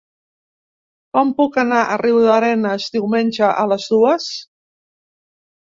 Com 1.17 1.33
puc 1.41 1.59
anar 1.65 1.83
a 1.83 1.99
Riudarenes 2.05 2.89
diumenge 2.97 3.47
a 3.53 3.71
les 3.75 3.87
dues? 3.95 4.33